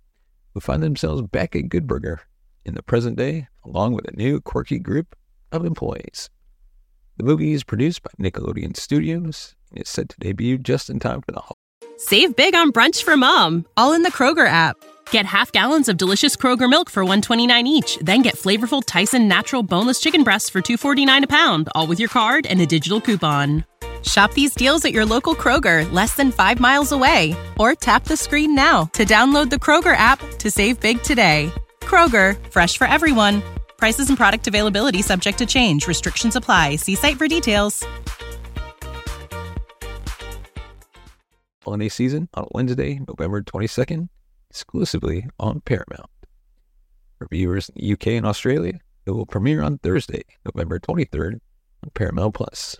who 0.54 0.60
find 0.60 0.82
themselves 0.82 1.22
back 1.22 1.56
at 1.56 1.68
Good 1.68 1.86
Burger 1.86 2.22
in 2.64 2.74
the 2.74 2.82
present 2.82 3.16
day, 3.16 3.48
along 3.64 3.94
with 3.94 4.06
a 4.08 4.16
new 4.16 4.40
quirky 4.40 4.78
group 4.78 5.16
of 5.50 5.64
employees. 5.64 6.30
The 7.16 7.24
movie 7.24 7.52
is 7.52 7.64
produced 7.64 8.02
by 8.02 8.10
Nickelodeon 8.18 8.76
Studios 8.76 9.54
and 9.70 9.82
is 9.82 9.88
set 9.88 10.08
to 10.10 10.16
debut 10.18 10.58
just 10.58 10.90
in 10.90 10.98
time 10.98 11.20
for 11.20 11.32
the 11.32 11.40
holiday. 11.40 11.96
Save 11.98 12.36
big 12.36 12.54
on 12.54 12.72
brunch 12.72 13.02
for 13.02 13.16
mom, 13.16 13.66
all 13.76 13.92
in 13.92 14.02
the 14.02 14.10
Kroger 14.10 14.46
app. 14.46 14.76
Get 15.10 15.26
half 15.26 15.52
gallons 15.52 15.88
of 15.88 15.98
delicious 15.98 16.36
Kroger 16.36 16.68
milk 16.68 16.90
for 16.90 17.04
129 17.04 17.66
each, 17.66 17.98
then 17.98 18.22
get 18.22 18.34
flavorful 18.34 18.82
Tyson 18.84 19.28
natural 19.28 19.62
boneless 19.62 20.00
chicken 20.00 20.24
breasts 20.24 20.48
for 20.48 20.60
249 20.60 21.24
a 21.24 21.26
pound, 21.26 21.68
all 21.74 21.86
with 21.86 22.00
your 22.00 22.08
card 22.08 22.46
and 22.46 22.60
a 22.60 22.66
digital 22.66 23.00
coupon. 23.00 23.64
Shop 24.02 24.32
these 24.34 24.54
deals 24.54 24.84
at 24.84 24.92
your 24.92 25.04
local 25.04 25.34
Kroger, 25.34 25.90
less 25.92 26.14
than 26.14 26.32
5 26.32 26.60
miles 26.60 26.92
away, 26.92 27.36
or 27.58 27.74
tap 27.74 28.04
the 28.04 28.16
screen 28.16 28.54
now 28.54 28.84
to 28.94 29.04
download 29.04 29.50
the 29.50 29.56
Kroger 29.56 29.96
app 29.96 30.20
to 30.38 30.50
save 30.50 30.80
big 30.80 31.02
today. 31.02 31.52
Kroger, 31.80 32.38
fresh 32.50 32.78
for 32.78 32.86
everyone. 32.86 33.42
Prices 33.76 34.08
and 34.08 34.16
product 34.16 34.48
availability 34.48 35.02
subject 35.02 35.38
to 35.38 35.46
change. 35.46 35.86
Restrictions 35.86 36.36
apply. 36.36 36.76
See 36.76 36.94
site 36.94 37.18
for 37.18 37.28
details. 37.28 37.84
Holiday 41.64 41.88
season 41.88 42.28
on 42.34 42.48
Wednesday, 42.50 43.00
November 43.06 43.40
22nd, 43.40 44.08
exclusively 44.50 45.26
on 45.38 45.60
Paramount. 45.60 46.10
For 47.18 47.28
viewers 47.30 47.68
in 47.68 47.74
the 47.76 47.92
UK 47.92 48.06
and 48.08 48.26
Australia, 48.26 48.80
it 49.06 49.12
will 49.12 49.26
premiere 49.26 49.62
on 49.62 49.78
Thursday, 49.78 50.24
November 50.44 50.80
23rd 50.80 51.34
on 51.34 51.90
Paramount 51.94 52.34
Plus. 52.34 52.76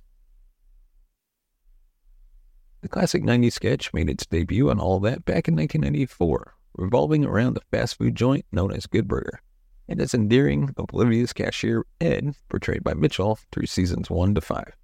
The 2.83 2.89
classic 2.89 3.23
90s 3.23 3.53
sketch 3.53 3.95
made 3.95 4.11
its 4.11 4.27
debut 4.27 4.69
on 4.69 4.81
All 4.81 4.99
That 4.99 5.25
back 5.25 5.47
in 5.47 5.55
1994, 5.55 6.55
revolving 6.75 7.25
around 7.25 7.55
the 7.55 7.63
fast 7.71 7.97
food 7.97 8.17
joint 8.17 8.45
known 8.51 8.73
as 8.73 8.89
Good 8.89 9.07
Burger, 9.07 9.41
and 9.89 10.01
its 10.01 10.15
endearing, 10.15 10.75
oblivious 10.77 11.33
cashier 11.33 11.87
Ed, 12.01 12.35
portrayed 12.49 12.83
by 12.83 12.95
Mitchell 12.95 13.39
through 13.53 13.67
seasons 13.67 14.11
1 14.11 14.35
to 14.35 14.41
5. 14.41 14.77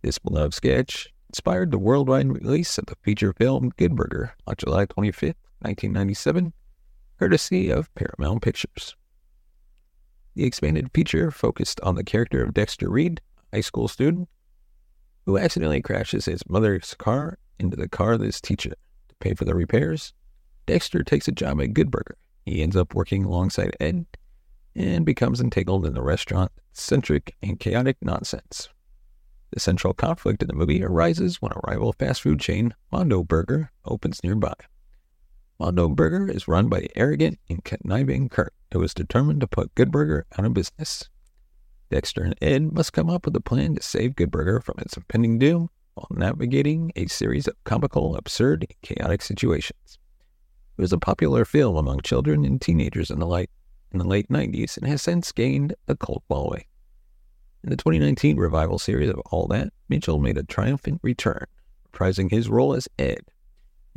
This 0.00 0.18
beloved 0.18 0.54
sketch 0.54 1.12
inspired 1.28 1.70
the 1.70 1.78
worldwide 1.78 2.32
release 2.32 2.78
of 2.78 2.86
the 2.86 2.96
feature 3.02 3.34
film 3.34 3.72
Good 3.76 3.94
Burger 3.94 4.32
on 4.46 4.54
July 4.56 4.86
25, 4.86 5.34
1997, 5.60 6.54
courtesy 7.18 7.68
of 7.68 7.94
Paramount 7.94 8.40
Pictures. 8.40 8.96
The 10.34 10.46
expanded 10.46 10.90
feature 10.94 11.30
focused 11.30 11.78
on 11.82 11.94
the 11.94 12.04
character 12.04 12.42
of 12.42 12.54
Dexter 12.54 12.88
Reed, 12.88 13.20
a 13.52 13.56
high 13.56 13.60
school 13.60 13.86
student, 13.86 14.30
who 15.28 15.36
accidentally 15.36 15.82
crashes 15.82 16.24
his 16.24 16.42
mother's 16.48 16.94
car 16.94 17.36
into 17.58 17.76
the 17.76 17.86
car 17.86 18.12
of 18.12 18.20
his 18.22 18.40
teacher. 18.40 18.70
To 18.70 19.14
pay 19.20 19.34
for 19.34 19.44
the 19.44 19.54
repairs, 19.54 20.14
Dexter 20.64 21.02
takes 21.02 21.28
a 21.28 21.32
job 21.32 21.60
at 21.60 21.74
Good 21.74 21.90
Burger. 21.90 22.16
He 22.46 22.62
ends 22.62 22.74
up 22.74 22.94
working 22.94 23.24
alongside 23.24 23.76
Ed 23.78 24.06
and 24.74 25.04
becomes 25.04 25.42
entangled 25.42 25.84
in 25.84 25.92
the 25.92 26.00
restaurant 26.00 26.50
centric 26.72 27.36
and 27.42 27.60
chaotic 27.60 27.98
nonsense. 28.00 28.70
The 29.50 29.60
central 29.60 29.92
conflict 29.92 30.40
in 30.40 30.48
the 30.48 30.54
movie 30.54 30.82
arises 30.82 31.42
when 31.42 31.52
a 31.52 31.60
rival 31.70 31.92
fast 31.92 32.22
food 32.22 32.40
chain, 32.40 32.74
Mondo 32.90 33.22
Burger, 33.22 33.70
opens 33.84 34.24
nearby. 34.24 34.54
Mondo 35.60 35.90
Burger 35.90 36.30
is 36.30 36.48
run 36.48 36.70
by 36.70 36.80
the 36.80 36.98
arrogant 36.98 37.38
and 37.50 37.62
conniving 37.62 38.30
Kurt, 38.30 38.54
who 38.72 38.82
is 38.82 38.94
determined 38.94 39.42
to 39.42 39.46
put 39.46 39.74
Good 39.74 39.92
Burger 39.92 40.24
out 40.38 40.46
of 40.46 40.54
business. 40.54 41.10
Dexter 41.90 42.22
and 42.22 42.34
Ed 42.40 42.72
must 42.72 42.92
come 42.92 43.08
up 43.08 43.24
with 43.24 43.36
a 43.36 43.40
plan 43.40 43.74
to 43.74 43.82
save 43.82 44.16
Good 44.16 44.30
Burger 44.30 44.60
from 44.60 44.76
its 44.78 44.96
impending 44.96 45.38
doom 45.38 45.70
while 45.94 46.08
navigating 46.10 46.92
a 46.96 47.06
series 47.06 47.46
of 47.46 47.62
comical, 47.64 48.16
absurd, 48.16 48.66
and 48.68 48.82
chaotic 48.82 49.22
situations. 49.22 49.98
It 50.76 50.82
was 50.82 50.92
a 50.92 50.98
popular 50.98 51.44
film 51.44 51.76
among 51.76 52.00
children 52.00 52.44
and 52.44 52.60
teenagers 52.60 53.10
in 53.10 53.18
the 53.18 53.26
late, 53.26 53.50
in 53.92 53.98
the 53.98 54.06
late 54.06 54.28
90s 54.28 54.76
and 54.76 54.86
has 54.86 55.02
since 55.02 55.32
gained 55.32 55.74
a 55.88 55.96
cult 55.96 56.22
following. 56.28 56.64
In 57.64 57.70
the 57.70 57.76
2019 57.76 58.36
revival 58.36 58.78
series 58.78 59.10
of 59.10 59.18
All 59.30 59.46
That, 59.48 59.72
Mitchell 59.88 60.18
made 60.18 60.38
a 60.38 60.44
triumphant 60.44 61.00
return, 61.02 61.46
reprising 61.92 62.30
his 62.30 62.48
role 62.48 62.74
as 62.74 62.88
Ed, 62.98 63.22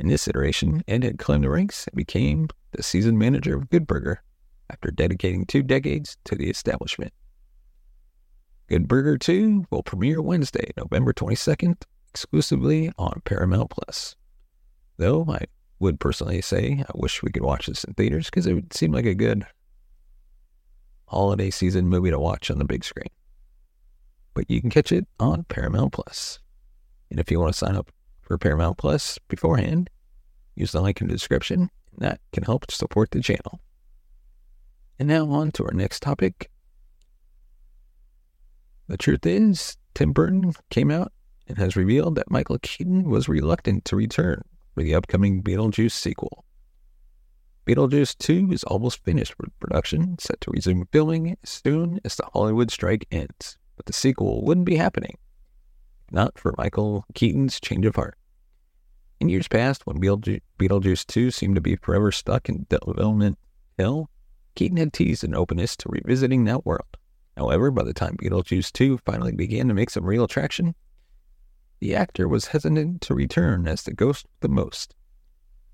in 0.02 0.08
this 0.08 0.26
iteration, 0.26 0.82
Ed 0.88 1.04
had 1.04 1.20
climbed 1.20 1.44
the 1.44 1.50
ranks 1.50 1.86
and 1.86 1.94
became 1.94 2.48
the 2.72 2.82
season 2.82 3.16
manager 3.16 3.56
of 3.56 3.70
Good 3.70 3.86
Burger 3.86 4.20
after 4.68 4.90
dedicating 4.90 5.46
two 5.46 5.62
decades 5.62 6.16
to 6.24 6.34
the 6.34 6.50
establishment. 6.50 7.12
Good 8.72 8.88
Burger 8.88 9.18
2 9.18 9.66
will 9.68 9.82
premiere 9.82 10.22
Wednesday, 10.22 10.70
November 10.78 11.12
22nd, 11.12 11.82
exclusively 12.08 12.90
on 12.96 13.20
Paramount 13.26 13.68
Plus. 13.68 14.16
Though 14.96 15.26
I 15.28 15.44
would 15.78 16.00
personally 16.00 16.40
say 16.40 16.82
I 16.82 16.92
wish 16.94 17.22
we 17.22 17.30
could 17.30 17.42
watch 17.42 17.66
this 17.66 17.84
in 17.84 17.92
theaters 17.92 18.30
because 18.30 18.46
it 18.46 18.54
would 18.54 18.72
seem 18.72 18.90
like 18.90 19.04
a 19.04 19.14
good 19.14 19.44
holiday 21.06 21.50
season 21.50 21.86
movie 21.86 22.08
to 22.08 22.18
watch 22.18 22.50
on 22.50 22.56
the 22.56 22.64
big 22.64 22.82
screen. 22.82 23.10
But 24.32 24.50
you 24.50 24.62
can 24.62 24.70
catch 24.70 24.90
it 24.90 25.06
on 25.20 25.44
Paramount 25.50 25.92
Plus. 25.92 26.38
And 27.10 27.20
if 27.20 27.30
you 27.30 27.38
want 27.38 27.52
to 27.52 27.58
sign 27.58 27.76
up 27.76 27.92
for 28.22 28.38
Paramount 28.38 28.78
Plus 28.78 29.18
beforehand, 29.28 29.90
use 30.54 30.72
the 30.72 30.80
link 30.80 31.02
in 31.02 31.08
the 31.08 31.12
description, 31.12 31.68
and 31.90 31.98
that 31.98 32.22
can 32.32 32.44
help 32.44 32.70
support 32.70 33.10
the 33.10 33.20
channel. 33.20 33.60
And 34.98 35.08
now 35.08 35.28
on 35.30 35.50
to 35.52 35.64
our 35.66 35.74
next 35.74 36.00
topic. 36.00 36.48
The 38.92 38.98
truth 38.98 39.24
is, 39.24 39.78
Tim 39.94 40.12
Burton 40.12 40.52
came 40.68 40.90
out 40.90 41.14
and 41.48 41.56
has 41.56 41.76
revealed 41.76 42.14
that 42.16 42.30
Michael 42.30 42.58
Keaton 42.58 43.08
was 43.08 43.26
reluctant 43.26 43.86
to 43.86 43.96
return 43.96 44.42
for 44.74 44.82
the 44.82 44.94
upcoming 44.94 45.42
Beetlejuice 45.42 45.92
sequel. 45.92 46.44
Beetlejuice 47.66 48.18
2 48.18 48.52
is 48.52 48.64
almost 48.64 49.02
finished 49.02 49.34
with 49.38 49.58
production, 49.58 50.18
set 50.18 50.42
to 50.42 50.50
resume 50.50 50.86
filming 50.92 51.38
as 51.42 51.48
soon 51.48 52.00
as 52.04 52.16
the 52.16 52.28
Hollywood 52.34 52.70
strike 52.70 53.08
ends, 53.10 53.56
but 53.76 53.86
the 53.86 53.94
sequel 53.94 54.44
wouldn't 54.44 54.66
be 54.66 54.76
happening 54.76 55.16
not 56.10 56.38
for 56.38 56.54
Michael 56.58 57.06
Keaton's 57.14 57.60
change 57.60 57.86
of 57.86 57.96
heart. 57.96 58.18
In 59.20 59.30
years 59.30 59.48
past, 59.48 59.86
when 59.86 60.02
Beetlejuice 60.02 61.06
2 61.06 61.30
seemed 61.30 61.54
to 61.54 61.62
be 61.62 61.76
forever 61.76 62.12
stuck 62.12 62.46
in 62.50 62.66
development 62.68 63.38
hell, 63.78 64.10
Keaton 64.54 64.76
had 64.76 64.92
teased 64.92 65.24
an 65.24 65.34
openness 65.34 65.78
to 65.78 65.88
revisiting 65.88 66.44
that 66.44 66.66
world. 66.66 66.98
However, 67.36 67.70
by 67.70 67.84
the 67.84 67.94
time 67.94 68.16
Beetlejuice 68.16 68.72
2 68.72 68.98
finally 68.98 69.32
began 69.32 69.68
to 69.68 69.74
make 69.74 69.90
some 69.90 70.04
real 70.04 70.28
traction, 70.28 70.74
the 71.80 71.94
actor 71.94 72.28
was 72.28 72.46
hesitant 72.46 73.00
to 73.02 73.14
return 73.14 73.66
as 73.66 73.82
the 73.82 73.94
ghost 73.94 74.26
the 74.40 74.48
most. 74.48 74.94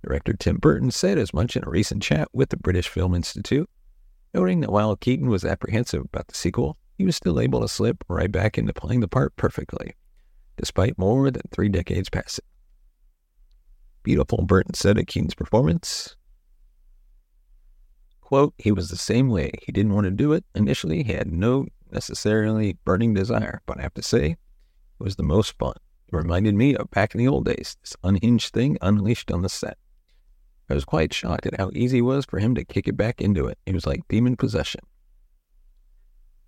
Director 0.04 0.32
Tim 0.32 0.56
Burton 0.56 0.90
said 0.90 1.18
as 1.18 1.34
much 1.34 1.56
in 1.56 1.64
a 1.64 1.70
recent 1.70 2.02
chat 2.02 2.28
with 2.32 2.50
the 2.50 2.56
British 2.56 2.88
Film 2.88 3.14
Institute, 3.14 3.68
noting 4.32 4.60
that 4.60 4.72
while 4.72 4.96
Keaton 4.96 5.28
was 5.28 5.44
apprehensive 5.44 6.02
about 6.02 6.28
the 6.28 6.34
sequel, 6.34 6.78
he 6.96 7.04
was 7.04 7.16
still 7.16 7.40
able 7.40 7.60
to 7.60 7.68
slip 7.68 8.04
right 8.08 8.30
back 8.30 8.56
into 8.56 8.72
playing 8.72 9.00
the 9.00 9.08
part 9.08 9.34
perfectly 9.36 9.94
despite 10.58 10.98
more 10.98 11.30
than 11.30 11.42
three 11.50 11.70
decades 11.70 12.10
passing. 12.10 12.44
Beautiful 14.02 14.44
Burton 14.44 14.74
said 14.74 14.98
of 14.98 15.06
Keaton's 15.06 15.34
performance, 15.34 16.16
quote, 18.28 18.52
he 18.58 18.70
was 18.70 18.90
the 18.90 18.96
same 18.98 19.30
way. 19.30 19.50
He 19.62 19.72
didn't 19.72 19.94
want 19.94 20.04
to 20.04 20.10
do 20.10 20.34
it. 20.34 20.44
Initially, 20.54 21.02
he 21.02 21.14
had 21.14 21.32
no 21.32 21.66
necessarily 21.90 22.76
burning 22.84 23.14
desire, 23.14 23.62
but 23.64 23.78
I 23.78 23.82
have 23.82 23.94
to 23.94 24.02
say, 24.02 24.32
it 24.32 24.38
was 24.98 25.16
the 25.16 25.22
most 25.22 25.56
fun. 25.58 25.72
It 26.06 26.14
reminded 26.14 26.54
me 26.54 26.76
of 26.76 26.90
back 26.90 27.14
in 27.14 27.20
the 27.20 27.28
old 27.28 27.46
days, 27.46 27.78
this 27.80 27.96
unhinged 28.04 28.52
thing 28.52 28.76
unleashed 28.82 29.30
on 29.30 29.40
the 29.40 29.48
set. 29.48 29.78
I 30.68 30.74
was 30.74 30.84
quite 30.84 31.14
shocked 31.14 31.46
at 31.46 31.56
how 31.56 31.70
easy 31.72 31.98
it 31.98 32.02
was 32.02 32.26
for 32.26 32.38
him 32.38 32.54
to 32.56 32.66
kick 32.66 32.86
it 32.86 32.98
back 32.98 33.22
into 33.22 33.46
it. 33.46 33.56
It 33.64 33.72
was 33.72 33.86
like 33.86 34.06
demon 34.08 34.36
possession. 34.36 34.82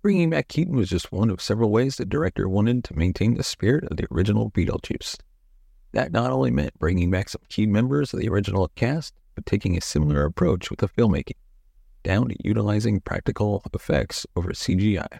Bringing 0.03 0.29
back 0.29 0.49
Keaton 0.49 0.75
was 0.75 0.87
just 0.87 1.11
one 1.11 1.31
of 1.31 1.41
several 1.41 1.71
ways 1.71 1.95
the 1.95 2.05
director 2.05 2.47
wanted 2.47 2.83
to 2.83 2.95
maintain 2.95 3.33
the 3.33 3.43
spirit 3.43 3.85
of 3.85 3.97
the 3.97 4.05
original 4.11 4.51
Beetlejuice. 4.51 5.17
That 5.93 6.11
not 6.11 6.29
only 6.29 6.51
meant 6.51 6.77
bringing 6.77 7.09
back 7.09 7.29
some 7.29 7.41
key 7.49 7.65
members 7.65 8.13
of 8.13 8.19
the 8.19 8.29
original 8.29 8.69
cast, 8.75 9.15
but 9.33 9.47
taking 9.47 9.75
a 9.75 9.81
similar 9.81 10.25
approach 10.25 10.69
with 10.69 10.81
the 10.81 10.87
filmmaking, 10.87 11.37
down 12.03 12.29
to 12.29 12.35
utilizing 12.43 13.01
practical 13.01 13.63
effects 13.73 14.25
over 14.35 14.51
CGI. 14.51 15.19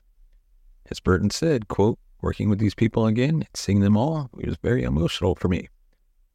As 0.89 0.99
Burton 0.99 1.29
said, 1.29 1.67
quote, 1.67 1.99
working 2.21 2.49
with 2.49 2.59
these 2.59 2.75
people 2.75 3.05
again 3.05 3.35
and 3.35 3.47
seeing 3.53 3.79
them 3.79 3.97
all, 3.97 4.29
it 4.37 4.47
was 4.47 4.57
very 4.61 4.83
emotional 4.83 5.35
for 5.35 5.47
me. 5.47 5.69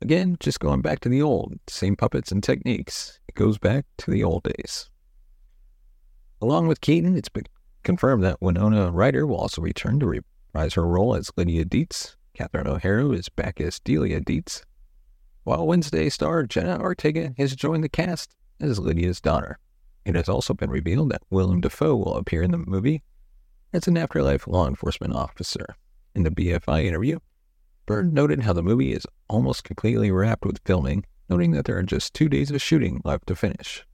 Again, 0.02 0.36
just 0.40 0.60
going 0.60 0.82
back 0.82 1.00
to 1.00 1.08
the 1.08 1.22
old, 1.22 1.58
same 1.68 1.96
puppets 1.96 2.30
and 2.30 2.42
techniques. 2.42 3.18
It 3.28 3.34
goes 3.34 3.58
back 3.58 3.86
to 3.98 4.10
the 4.10 4.22
old 4.22 4.42
days. 4.42 4.90
Along 6.42 6.68
with 6.68 6.82
Keaton, 6.82 7.16
it's 7.16 7.30
been 7.30 7.46
confirmed 7.82 8.22
that 8.24 8.42
Winona 8.42 8.90
Ryder 8.90 9.26
will 9.26 9.36
also 9.36 9.62
return 9.62 9.98
to 10.00 10.06
reprise 10.06 10.74
her 10.74 10.86
role 10.86 11.14
as 11.14 11.30
Lydia 11.36 11.64
Deetz. 11.64 12.16
Catherine 12.34 12.66
O'Hara 12.66 13.08
is 13.10 13.30
back 13.30 13.60
as 13.60 13.80
Delia 13.80 14.20
Deetz, 14.20 14.62
while 15.44 15.66
Wednesday 15.66 16.10
star 16.10 16.42
Jenna 16.42 16.78
Ortega 16.78 17.32
has 17.38 17.56
joined 17.56 17.82
the 17.82 17.88
cast 17.88 18.34
as 18.60 18.78
Lydia's 18.78 19.22
daughter. 19.22 19.58
It 20.06 20.14
has 20.14 20.28
also 20.28 20.54
been 20.54 20.70
revealed 20.70 21.10
that 21.10 21.22
Willem 21.30 21.60
Dafoe 21.60 21.96
will 21.96 22.14
appear 22.14 22.40
in 22.40 22.52
the 22.52 22.58
movie 22.58 23.02
as 23.72 23.88
an 23.88 23.98
afterlife 23.98 24.46
law 24.46 24.68
enforcement 24.68 25.12
officer. 25.12 25.66
In 26.14 26.22
the 26.22 26.30
BFI 26.30 26.84
interview, 26.84 27.18
Bird 27.86 28.14
noted 28.14 28.42
how 28.42 28.52
the 28.52 28.62
movie 28.62 28.92
is 28.92 29.04
almost 29.28 29.64
completely 29.64 30.12
wrapped 30.12 30.44
with 30.44 30.60
filming, 30.64 31.04
noting 31.28 31.50
that 31.50 31.64
there 31.64 31.76
are 31.76 31.82
just 31.82 32.14
two 32.14 32.28
days 32.28 32.52
of 32.52 32.62
shooting 32.62 33.02
left 33.04 33.26
to 33.26 33.34
finish. 33.34 33.84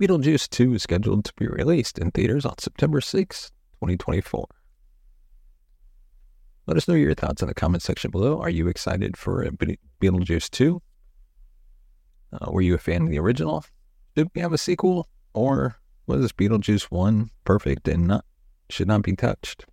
Beetlejuice 0.00 0.48
2 0.48 0.74
is 0.74 0.82
scheduled 0.82 1.26
to 1.26 1.34
be 1.36 1.46
released 1.46 1.98
in 1.98 2.10
theaters 2.10 2.46
on 2.46 2.56
September 2.56 3.02
6, 3.02 3.50
2024. 3.74 4.46
Let 6.66 6.76
us 6.78 6.88
know 6.88 6.94
your 6.94 7.14
thoughts 7.14 7.42
in 7.42 7.48
the 7.48 7.54
comment 7.54 7.82
section 7.82 8.10
below. 8.10 8.40
Are 8.40 8.50
you 8.50 8.68
excited 8.68 9.18
for 9.18 9.46
Beetlejuice 10.00 10.50
2? 10.50 10.80
Uh, 12.32 12.50
were 12.50 12.62
you 12.62 12.74
a 12.74 12.78
fan 12.78 13.02
of 13.02 13.10
the 13.10 13.18
original? 13.18 13.62
Did 14.16 14.30
we 14.34 14.40
have 14.40 14.54
a 14.54 14.58
sequel? 14.58 15.08
Or 15.34 15.76
was 16.06 16.32
Beetlejuice 16.32 16.84
1 16.84 17.30
perfect 17.44 17.86
and 17.86 18.06
not 18.06 18.24
should 18.70 18.88
not 18.88 19.02
be 19.02 19.14
touched? 19.14 19.66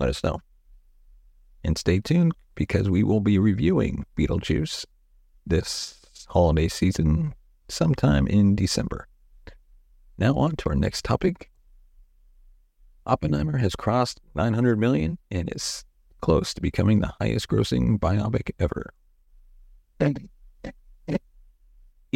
Let 0.00 0.08
us 0.08 0.24
know. 0.24 0.40
And 1.62 1.76
stay 1.76 2.00
tuned 2.00 2.32
because 2.54 2.88
we 2.88 3.02
will 3.02 3.20
be 3.20 3.38
reviewing 3.38 4.06
Beetlejuice 4.16 4.86
this 5.46 6.06
holiday 6.28 6.68
season 6.68 7.34
sometime 7.68 8.26
in 8.26 8.56
December. 8.56 9.08
Now 10.16 10.36
on 10.36 10.56
to 10.56 10.70
our 10.70 10.74
next 10.74 11.04
topic. 11.04 11.50
Oppenheimer 13.04 13.58
has 13.58 13.76
crossed 13.76 14.22
900 14.34 14.78
million 14.78 15.18
and 15.30 15.52
is 15.54 15.84
close 16.22 16.54
to 16.54 16.62
becoming 16.62 17.00
the 17.00 17.12
highest 17.20 17.48
grossing 17.48 17.98
biopic 17.98 18.52
ever. 18.58 18.94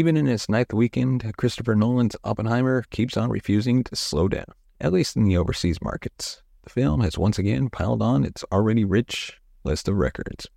Even 0.01 0.17
in 0.17 0.27
its 0.29 0.49
ninth 0.49 0.73
weekend, 0.73 1.31
Christopher 1.37 1.75
Nolan's 1.75 2.17
Oppenheimer 2.25 2.85
keeps 2.89 3.19
on 3.19 3.29
refusing 3.29 3.85
to 3.85 3.95
slow 3.95 4.29
down, 4.29 4.47
at 4.81 4.95
least 4.95 5.15
in 5.15 5.25
the 5.25 5.37
overseas 5.37 5.83
markets. 5.83 6.43
The 6.63 6.71
film 6.71 7.03
has 7.03 7.19
once 7.19 7.39
again 7.39 7.69
piled 7.69 8.01
on 8.01 8.25
its 8.25 8.43
already 8.51 8.83
rich 8.83 9.39
list 9.63 9.89
of 9.89 9.97
records. 9.97 10.49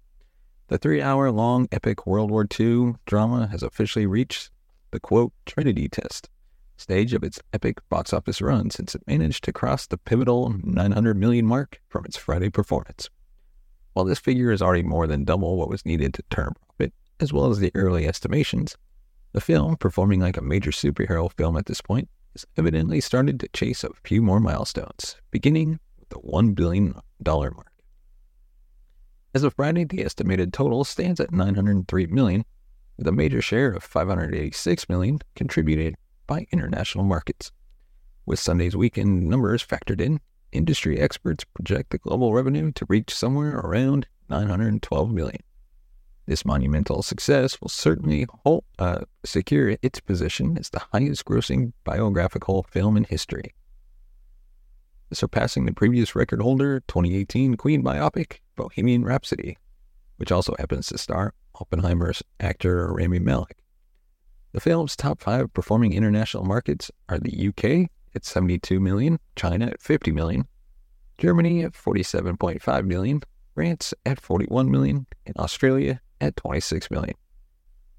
The 0.70 0.78
three 0.78 1.02
hour 1.02 1.30
long 1.30 1.68
epic 1.74 2.08
World 2.08 2.32
War 2.32 2.48
II 2.58 2.94
drama 3.06 3.48
has 3.48 3.64
officially 3.64 4.06
reached 4.06 4.50
the 4.92 5.02
quote 5.02 5.34
Trinity 5.46 5.90
test 5.90 6.30
stage 6.78 7.14
of 7.14 7.22
its 7.22 7.42
epic 7.52 7.80
box 7.90 8.14
office 8.14 8.42
run 8.42 8.70
since 8.70 8.96
it 8.96 9.06
managed 9.08 9.44
to 9.44 9.52
cross 9.52 9.86
the 9.86 9.98
pivotal 9.98 10.56
900 10.64 11.18
million 11.18 11.46
mark 11.46 11.82
from 11.90 12.06
its 12.06 12.16
Friday 12.16 12.50
performance. 12.50 13.10
While 13.92 14.06
this 14.06 14.20
figure 14.20 14.54
is 14.54 14.62
already 14.62 14.84
more 14.84 15.06
than 15.06 15.26
double 15.26 15.58
what 15.58 15.68
was 15.68 15.86
needed 15.86 16.14
to 16.14 16.24
turn 16.30 16.54
profit, 16.66 16.94
as 17.20 17.34
well 17.34 17.52
as 17.52 17.60
the 17.60 17.74
early 17.76 18.08
estimations, 18.08 18.78
the 19.34 19.42
film, 19.42 19.76
performing 19.76 20.20
like 20.20 20.38
a 20.38 20.42
major 20.42 20.72
superhero 20.72 21.32
film 21.34 21.58
at 21.58 21.66
this 21.66 21.82
point, 21.82 22.08
has 22.34 22.46
evidently 22.58 23.02
started 23.02 23.40
to 23.40 23.48
chase 23.50 23.84
a 23.84 23.90
few 24.04 24.22
more 24.22 24.40
milestones, 24.40 25.18
beginning 25.32 25.80
with 26.00 26.10
the 26.10 26.20
$1 26.20 26.56
billion 26.56 26.96
mark. 27.26 27.72
As 29.36 29.44
of 29.44 29.56
Friday, 29.56 29.84
the 29.84 30.06
estimated 30.06 30.54
total 30.54 30.84
stands 30.84 31.20
at 31.20 31.32
903 31.32 32.06
million, 32.08 32.46
with 32.98 33.08
a 33.08 33.12
major 33.12 33.42
share 33.42 33.72
of 33.72 33.84
586 33.84 34.88
million 34.88 35.20
contributed 35.36 35.96
by 36.28 36.46
international 36.52 37.04
markets. 37.04 37.52
With 38.26 38.40
Sunday's 38.40 38.76
weekend 38.76 39.28
numbers 39.28 39.66
factored 39.66 40.00
in, 40.00 40.22
industry 40.52 41.00
experts 41.00 41.44
project 41.44 41.90
the 41.90 41.98
global 41.98 42.34
revenue 42.34 42.72
to 42.74 42.86
reach 42.88 43.14
somewhere 43.14 43.58
around 43.58 44.08
912 44.30 45.12
million. 45.12 45.42
This 46.26 46.46
monumental 46.46 47.04
success 47.04 47.60
will 47.60 47.70
certainly 47.70 48.26
hold, 48.44 48.64
uh, 48.80 49.02
secure 49.26 49.76
its 49.82 50.00
position 50.00 50.58
as 50.58 50.70
the 50.70 50.82
highest 50.94 51.26
grossing 51.26 51.74
biographical 51.84 52.64
film 52.64 52.96
in 52.96 53.04
history 53.04 53.54
surpassing 55.16 55.66
the 55.66 55.74
previous 55.74 56.16
record 56.16 56.42
holder, 56.42 56.82
2018 56.88 57.56
Queen 57.56 57.84
biopic, 57.84 58.40
Bohemian 58.56 59.04
Rhapsody, 59.04 59.58
which 60.18 60.32
also 60.32 60.56
happens 60.60 60.88
to 60.88 60.98
star 60.98 61.34
Oppenheimer's 61.56 62.24
actor 62.40 62.92
Rami 62.92 63.20
Malek. 63.20 63.58
The 64.54 64.62
film's 64.62 64.96
top 64.96 65.22
five 65.22 65.54
performing 65.54 65.94
international 65.94 66.46
markets 66.46 66.92
are 67.10 67.20
the 67.20 67.48
UK 67.48 67.90
at 68.16 68.26
72 68.26 68.80
million, 68.80 69.20
China 69.36 69.68
at 69.68 69.82
50 69.82 70.12
million, 70.12 70.48
Germany 71.18 71.64
at 71.64 71.74
47.5 71.74 72.86
million, 72.86 73.22
France 73.56 73.94
at 74.06 74.20
41 74.20 74.70
million, 74.70 75.06
and 75.26 75.36
Australia 75.38 76.02
at 76.22 76.36
26 76.36 76.90
million. 76.92 77.16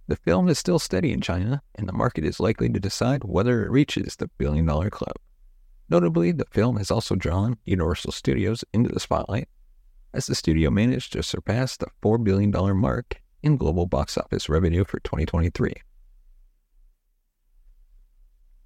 The 0.06 0.16
film 0.16 0.48
is 0.48 0.58
still 0.58 0.78
steady 0.78 1.12
in 1.12 1.20
China, 1.20 1.62
and 1.74 1.88
the 1.88 1.92
market 1.92 2.24
is 2.24 2.38
likely 2.38 2.68
to 2.68 2.80
decide 2.80 3.24
whether 3.24 3.64
it 3.64 3.70
reaches 3.70 4.16
the 4.16 4.28
billion 4.38 4.66
dollar 4.66 4.90
club. 4.90 5.16
Notably, 5.88 6.32
the 6.32 6.46
film 6.50 6.76
has 6.76 6.90
also 6.90 7.14
drawn 7.14 7.56
Universal 7.64 8.12
Studios 8.12 8.64
into 8.72 8.92
the 8.92 9.00
spotlight, 9.00 9.48
as 10.12 10.26
the 10.26 10.34
studio 10.34 10.70
managed 10.70 11.12
to 11.12 11.22
surpass 11.22 11.76
the 11.76 11.86
$4 12.02 12.22
billion 12.22 12.50
mark 12.76 13.22
in 13.42 13.56
global 13.56 13.86
box 13.86 14.16
office 14.16 14.48
revenue 14.48 14.84
for 14.84 15.00
2023. 15.00 15.72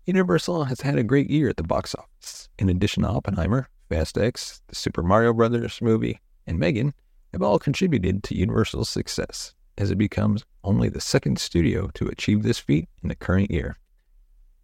Universal 0.07 0.65
has 0.65 0.81
had 0.81 0.97
a 0.97 1.03
great 1.03 1.29
year 1.29 1.49
at 1.49 1.57
the 1.57 1.63
box 1.63 1.95
office. 1.95 2.49
In 2.59 2.69
addition 2.69 3.03
to 3.03 3.11
Oppenheimer, 3.11 3.69
Fast 3.89 4.17
X, 4.17 4.63
the 4.69 4.75
Super 4.75 5.03
Mario 5.03 5.33
Brothers 5.33 5.81
movie, 5.83 6.21
and 6.47 6.59
Megan 6.59 6.95
have 7.33 7.43
all 7.43 7.59
contributed 7.59 8.23
to 8.25 8.37
Universal's 8.37 8.88
success, 8.88 9.55
as 9.77 9.91
it 9.91 9.99
becomes 9.99 10.45
only 10.64 10.88
the 10.88 11.01
second 11.01 11.38
studio 11.38 11.88
to 11.95 12.09
achieve 12.09 12.43
this 12.43 12.59
feat 12.59 12.88
in 13.03 13.09
the 13.09 13.14
current 13.14 13.51
year. 13.51 13.77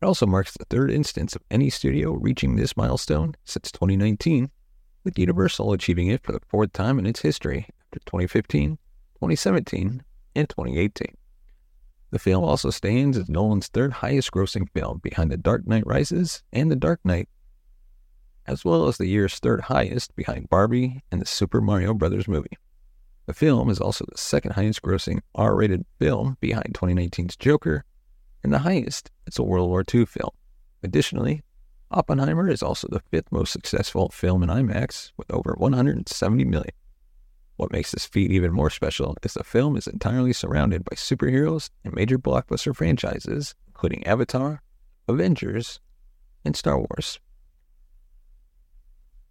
It 0.01 0.07
also 0.07 0.27
marks 0.27 0.53
the 0.53 0.65
third 0.67 0.91
instance 0.91 1.35
of 1.35 1.43
any 1.51 1.71
studio 1.71 2.13
reaching 2.13 2.57
this 2.57 2.77
milestone 2.77 3.35
since 3.45 3.73
2019, 3.73 4.51
with 5.03 5.19
Universal 5.19 5.73
achieving 5.73 6.09
it 6.09 6.23
for 6.23 6.33
the 6.33 6.41
fourth 6.49 6.73
time 6.73 6.99
in 6.99 7.07
its 7.07 7.21
history 7.21 7.69
after 7.81 8.01
2015, 8.07 8.77
2017, 9.15 10.03
and 10.35 10.49
2018. 10.49 11.15
The 12.11 12.19
film 12.19 12.45
also 12.45 12.71
stands 12.71 13.19
as 13.19 13.29
Nolan's 13.29 13.69
third 13.69 13.95
highest 13.95 14.31
grossing 14.31 14.69
film 14.73 14.99
behind 15.03 15.31
The 15.31 15.37
Dark 15.37 15.67
Knight 15.67 15.87
Rises 15.87 16.43
and 16.53 16.71
The 16.71 16.77
Dark 16.77 17.01
Knight, 17.05 17.29
as 18.47 18.65
well 18.65 18.89
as 18.89 18.99
the 18.99 19.07
year's 19.07 19.39
third 19.39 19.63
highest 19.63 20.15
behind 20.17 20.49
Barbie 20.49 21.03
and 21.11 21.21
the 21.21 21.27
Super 21.27 21.61
Mario 21.61 21.95
Bros. 21.95 22.29
movie. 22.29 22.57
The 23.27 23.35
film 23.35 23.71
is 23.71 23.81
also 23.81 24.05
the 24.07 24.19
second 24.19 24.53
highest 24.53 24.83
grossing 24.83 25.21
R 25.35 25.57
rated 25.57 25.87
film 25.99 26.37
behind 26.41 26.75
2019's 26.75 27.37
Joker 27.37 27.85
and 28.43 28.53
the 28.53 28.59
highest 28.59 29.11
it's 29.27 29.39
a 29.39 29.43
World 29.43 29.71
War 29.71 29.83
II 29.93 30.05
film. 30.05 30.31
Additionally, 30.83 31.43
Oppenheimer 31.91 32.49
is 32.49 32.63
also 32.63 32.89
the 32.91 33.01
fifth 33.11 33.33
most 33.33 33.53
successful 33.53 34.11
film 34.11 34.43
in 34.43 34.51
IMAX 34.51 35.13
with 35.17 35.31
over 35.33 35.55
170 35.57 36.45
million. 36.45 36.75
What 37.57 37.73
makes 37.73 37.93
this 37.93 38.05
feat 38.05 38.31
even 38.33 38.53
more 38.53 38.69
special 38.69 39.17
is 39.23 39.35
the 39.35 39.45
film 39.45 39.77
is 39.77 39.87
entirely 39.87 40.33
surrounded 40.33 40.85
by 40.85 40.97
superheroes 40.97 41.71
and 41.85 41.95
major 41.95 42.19
blockbuster 42.19 42.75
franchises, 42.75 43.55
including 43.69 44.07
Avatar, 44.07 44.61
Avengers, 45.09 45.81
and 46.45 46.57
Star 46.57 46.79
Wars. 46.79 47.21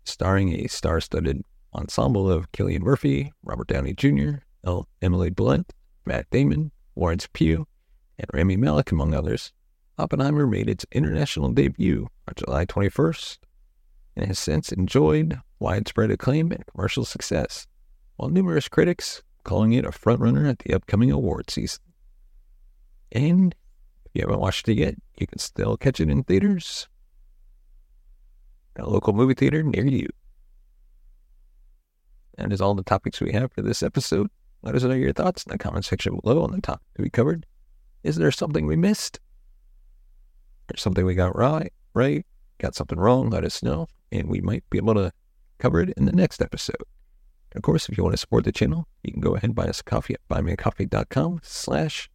Starring 0.06 0.54
a 0.54 0.68
star 0.68 1.00
studded 1.00 1.44
ensemble 1.74 2.30
of 2.30 2.52
Cillian 2.52 2.82
Murphy, 2.82 3.32
Robert 3.44 3.68
Downey 3.68 3.94
Jr., 3.94 4.44
Emily 5.02 5.30
Blunt, 5.30 5.74
Matt 6.06 6.30
Damon, 6.30 6.72
Florence 6.94 7.28
Pugh, 7.34 7.66
and 8.18 8.28
Rami 8.34 8.58
Malek, 8.58 8.92
among 8.92 9.13
others, 9.13 9.52
Oppenheimer 9.98 10.48
made 10.48 10.70
its 10.70 10.86
international 10.92 11.52
debut 11.52 12.08
on 12.28 12.34
July 12.36 12.66
21st 12.66 13.38
and 14.16 14.26
has 14.28 14.39
since 14.39 14.72
enjoyed 14.72 15.39
widespread 15.60 16.12
acclaim 16.12 16.52
and 16.52 16.66
commercial 16.68 17.06
success, 17.06 17.68
while 18.16 18.30
numerous 18.30 18.68
critics 18.68 19.24
calling 19.44 19.74
it 19.74 19.86
a 19.86 19.89
frontrunner 19.89 20.50
at 20.50 20.60
the 20.60 20.74
upcoming 20.74 21.12
award 21.12 21.50
season. 21.50 21.82
And 23.12 23.56
if 24.06 24.12
you 24.13 24.22
haven't 24.22 24.39
watched 24.39 24.68
it 24.70 24.78
yet, 24.78 24.96
you 25.18 25.28
can 25.28 25.39
still 25.39 25.78
catch 25.78 26.00
it 26.00 26.10
in 26.10 26.24
theaters 26.24 26.88
at 26.88 26.92
a 28.78 28.90
local 28.90 29.14
movie 29.14 29.34
theater 29.34 29.64
near 29.64 29.86
you. 29.86 30.08
And 32.38 32.52
is 32.52 32.62
all 32.62 32.74
the 32.74 32.84
topics 32.84 33.22
we 33.22 33.32
have 33.34 33.52
for 33.52 33.62
this 33.62 33.84
episode. 33.84 34.30
Let 34.64 34.76
us 34.76 34.84
know 34.84 34.94
your 34.94 35.14
thoughts 35.14 35.44
in 35.44 35.52
the 35.52 35.58
comment 35.58 35.86
section 35.86 36.20
below 36.24 36.44
on 36.44 36.52
the 36.52 36.62
topic 36.62 36.88
we 36.98 37.10
covered. 37.10 37.46
Is 38.04 38.16
there 38.16 38.32
something 38.32 38.66
we 38.66 38.76
missed? 38.76 39.20
Or 40.72 40.78
something 40.78 41.06
we 41.06 41.16
got 41.16 41.36
right? 41.36 41.72
Right? 41.94 42.26
Got 42.60 42.76
something 42.76 43.00
wrong? 43.00 43.30
Let 43.30 43.44
us 43.44 43.62
know, 43.62 43.88
and 44.12 44.30
we 44.30 44.42
might 44.42 44.64
be 44.70 44.78
able 44.78 44.96
to 44.96 45.12
cover 45.60 45.82
it 45.82 45.90
in 45.96 46.06
the 46.06 46.12
next 46.12 46.42
episode. 46.42 46.76
Of 47.56 47.62
course, 47.62 47.88
if 47.88 47.98
you 47.98 48.04
want 48.04 48.14
to 48.14 48.18
support 48.18 48.46
the 48.46 48.52
channel, 48.52 48.88
you 49.04 49.12
can 49.12 49.22
go 49.22 49.36
ahead 49.36 49.50
and 49.50 49.56
buy 49.56 49.66
us 49.66 49.82
a 49.82 49.84
coffee 49.84 50.16
at 50.16 50.28
buymeacoffee.com 50.30 51.42
slash 51.44 52.10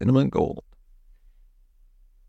cinemagold. 0.00 0.60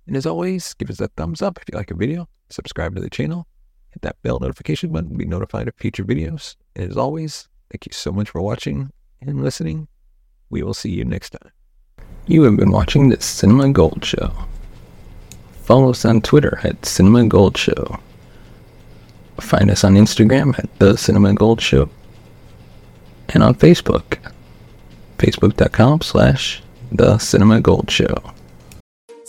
And 0.07 0.17
as 0.17 0.25
always, 0.25 0.73
give 0.73 0.89
us 0.89 0.99
a 0.99 1.07
thumbs 1.09 1.41
up 1.41 1.57
if 1.57 1.65
you 1.71 1.77
like 1.77 1.91
a 1.91 1.95
video, 1.95 2.27
subscribe 2.49 2.95
to 2.95 3.01
the 3.01 3.09
channel, 3.09 3.47
hit 3.91 4.01
that 4.01 4.21
bell 4.23 4.39
notification 4.39 4.91
button 4.91 5.11
to 5.11 5.15
be 5.15 5.25
notified 5.25 5.67
of 5.67 5.75
future 5.75 6.03
videos. 6.03 6.55
And 6.75 6.89
as 6.89 6.97
always, 6.97 7.47
thank 7.71 7.85
you 7.85 7.93
so 7.93 8.11
much 8.11 8.29
for 8.29 8.41
watching 8.41 8.91
and 9.21 9.43
listening. 9.43 9.87
We 10.49 10.63
will 10.63 10.73
see 10.73 10.91
you 10.91 11.05
next 11.05 11.31
time. 11.31 11.51
You 12.27 12.43
have 12.43 12.57
been 12.57 12.71
watching 12.71 13.09
the 13.09 13.21
Cinema 13.21 13.71
Gold 13.71 14.03
Show. 14.03 14.33
Follow 15.63 15.91
us 15.91 16.05
on 16.05 16.21
Twitter 16.21 16.59
at 16.63 16.85
Cinema 16.85 17.25
Gold 17.27 17.57
Show. 17.57 17.99
Find 19.39 19.71
us 19.71 19.83
on 19.83 19.95
Instagram 19.95 20.57
at 20.59 20.69
The 20.79 20.97
Cinema 20.97 21.33
Gold 21.33 21.61
Show. 21.61 21.89
And 23.29 23.43
on 23.43 23.55
Facebook, 23.55 24.17
facebook.com 25.17 26.01
slash 26.01 26.61
The 26.91 27.17
Cinema 27.17 27.61
Gold 27.61 27.89
Show. 27.89 28.33